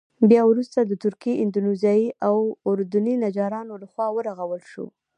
[0.29, 2.35] بیا وروسته د تركي، اندونيزيايي او
[2.69, 4.85] اردني نجارانو له خوا ورغول شو.